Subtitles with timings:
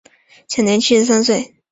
[0.47, 1.53] 享年七十三岁。